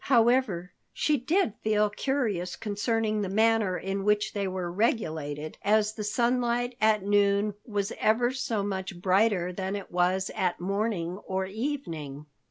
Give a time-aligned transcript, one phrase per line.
[0.05, 6.03] However, she did feel curious concerning the manner in which they were regulated, as the
[6.03, 12.25] sunlight at noon was ever so much brighter than it was at morning or evening.